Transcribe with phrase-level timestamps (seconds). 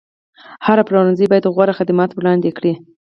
[0.65, 2.73] هر پلورنځی باید غوره خدمات وړاندې کړي.